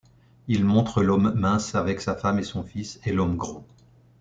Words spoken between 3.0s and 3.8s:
et l'homme gros.